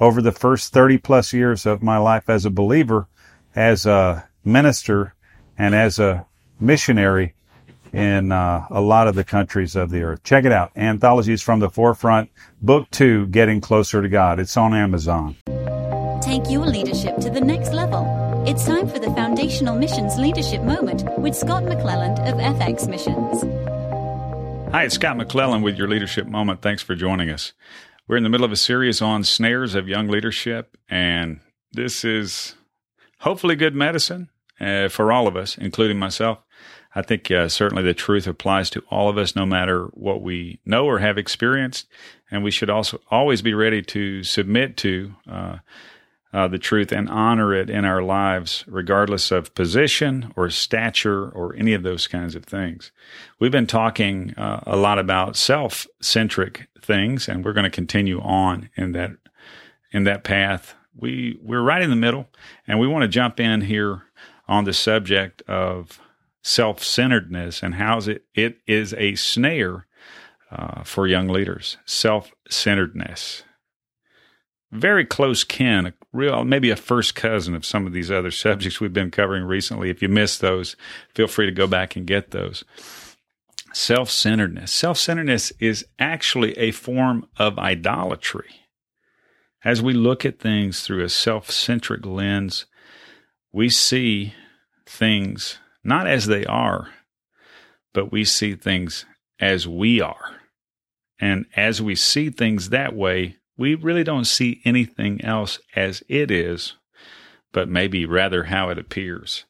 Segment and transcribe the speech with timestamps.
[0.00, 3.08] over the first 30 plus years of my life as a believer,
[3.54, 5.14] as a minister,
[5.58, 6.26] and as a
[6.60, 7.34] missionary
[7.92, 10.22] in uh, a lot of the countries of the earth.
[10.22, 10.70] Check it out.
[10.76, 14.38] Anthologies from the Forefront, Book Two, Getting Closer to God.
[14.38, 15.36] It's on Amazon.
[16.20, 18.44] Take your leadership to the next level.
[18.46, 23.42] It's time for the Foundational Missions Leadership Moment with Scott McClelland of FX Missions.
[24.72, 26.60] Hi, it's Scott McClelland with your Leadership Moment.
[26.60, 27.52] Thanks for joining us.
[28.08, 31.40] We're in the middle of a series on snares of young leadership, and
[31.72, 32.54] this is
[33.18, 34.28] hopefully good medicine
[34.60, 36.38] uh, for all of us, including myself.
[36.94, 40.60] I think uh, certainly the truth applies to all of us, no matter what we
[40.64, 41.88] know or have experienced,
[42.30, 45.56] and we should also always be ready to submit to uh,
[46.36, 51.56] uh, the truth and honor it in our lives, regardless of position or stature or
[51.56, 52.92] any of those kinds of things.
[53.40, 58.20] We've been talking uh, a lot about self centric things, and we're going to continue
[58.20, 59.12] on in that
[59.92, 60.74] in that path.
[60.94, 62.28] We we're right in the middle,
[62.66, 64.02] and we want to jump in here
[64.46, 65.98] on the subject of
[66.42, 69.86] self centeredness and how it it is a snare
[70.50, 71.78] uh, for young leaders.
[71.86, 73.42] Self centeredness
[74.72, 78.92] very close kin, real maybe a first cousin of some of these other subjects we've
[78.92, 79.90] been covering recently.
[79.90, 80.76] If you missed those,
[81.14, 82.64] feel free to go back and get those.
[83.72, 84.72] Self centeredness.
[84.72, 88.62] Self centeredness is actually a form of idolatry.
[89.64, 92.66] As we look at things through a self centric lens,
[93.52, 94.34] we see
[94.86, 96.88] things not as they are,
[97.92, 99.04] but we see things
[99.40, 100.40] as we are.
[101.18, 106.30] And as we see things that way, we really don't see anything else as it
[106.30, 106.74] is,
[107.52, 109.44] but maybe rather how it appears.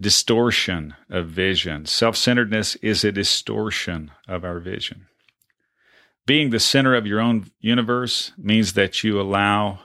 [0.00, 1.86] Distortion of vision.
[1.86, 5.06] Self centeredness is a distortion of our vision.
[6.26, 9.80] Being the center of your own universe means that you allow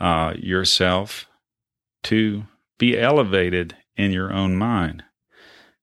[0.00, 1.26] uh, yourself
[2.04, 2.44] to
[2.78, 5.04] be elevated in your own mind.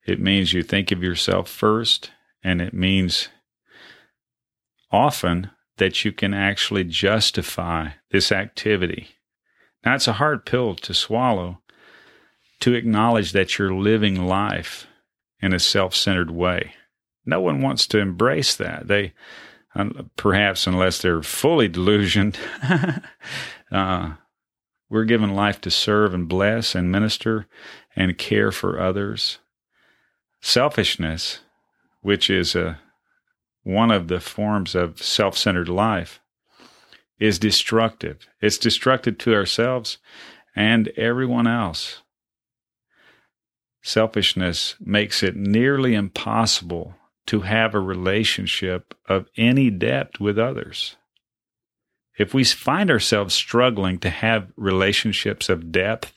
[0.06, 2.12] It means you think of yourself first,
[2.44, 3.30] and it means
[4.92, 5.52] often
[5.82, 9.08] that you can actually justify this activity.
[9.84, 11.60] Now, it's a hard pill to swallow
[12.60, 14.86] to acknowledge that you're living life
[15.42, 16.76] in a self centered way.
[17.26, 18.88] No one wants to embrace that.
[18.90, 19.14] They,
[20.18, 22.38] perhaps unless they're fully delusioned,
[23.72, 24.14] uh,
[24.88, 27.48] we're given life to serve and bless and minister
[27.96, 29.40] and care for others.
[30.42, 31.40] Selfishness,
[32.02, 32.80] which is a
[33.64, 36.20] one of the forms of self centered life,
[37.20, 38.28] is destructive.
[38.42, 40.00] It's destructive to ourselves
[40.56, 42.02] and everyone else.
[43.84, 46.96] Selfishness makes it nearly impossible
[47.28, 50.98] to have a relationship of any depth with others.
[52.18, 56.14] If we find ourselves struggling to have relationships of depth,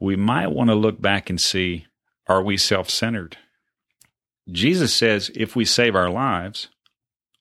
[0.00, 1.86] we might want to look back and see
[2.26, 3.36] are we self centered?
[4.50, 6.68] Jesus says if we save our lives,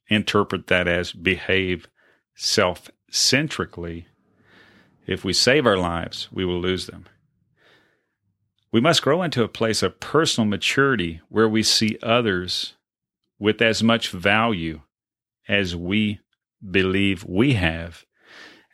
[0.09, 1.87] interpret that as behave
[2.35, 4.07] self centrically.
[5.05, 7.05] If we save our lives, we will lose them.
[8.71, 12.73] We must grow into a place of personal maturity where we see others
[13.39, 14.81] with as much value
[15.47, 16.19] as we
[16.69, 18.03] believe we have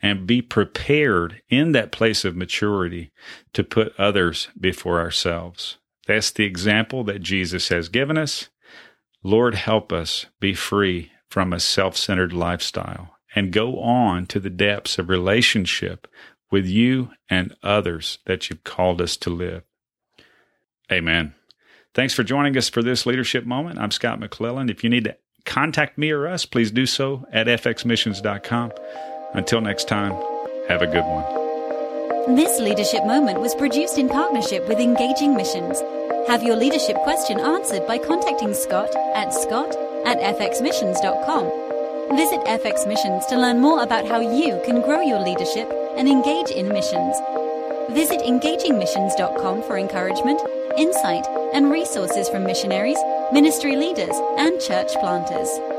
[0.02, 3.12] and be prepared in that place of maturity
[3.52, 5.78] to put others before ourselves.
[6.06, 8.48] That's the example that Jesus has given us.
[9.22, 14.50] Lord, help us be free from a self centered lifestyle and go on to the
[14.50, 16.06] depths of relationship
[16.50, 19.62] with you and others that you've called us to live.
[20.92, 21.34] Amen.
[21.94, 23.78] Thanks for joining us for this leadership moment.
[23.78, 24.70] I'm Scott McClelland.
[24.70, 28.72] If you need to contact me or us, please do so at fxmissions.com.
[29.32, 30.12] Until next time,
[30.68, 31.43] have a good one.
[32.26, 35.78] This leadership moment was produced in partnership with Engaging Missions.
[36.26, 39.76] Have your leadership question answered by contacting Scott at scott
[40.06, 42.16] at fxmissions.com.
[42.16, 46.50] Visit FX Missions to learn more about how you can grow your leadership and engage
[46.50, 47.14] in missions.
[47.90, 50.40] Visit engagingmissions.com for encouragement,
[50.78, 52.98] insight, and resources from missionaries,
[53.34, 55.73] ministry leaders, and church planters.